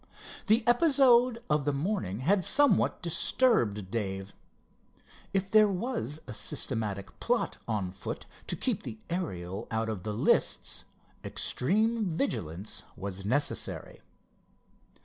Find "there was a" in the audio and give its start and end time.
5.51-6.33